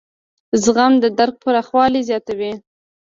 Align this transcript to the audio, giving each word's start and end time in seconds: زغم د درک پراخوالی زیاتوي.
زغم 0.63 0.93
د 1.03 1.05
درک 1.17 1.35
پراخوالی 1.43 2.01
زیاتوي. 2.09 2.53